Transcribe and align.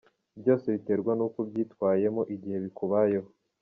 Byose 0.39 0.65
biterwa 0.75 1.11
n’uko 1.15 1.37
ubyitwayemo 1.43 2.21
igihe 2.35 2.57
bikubayeho”. 2.65 3.29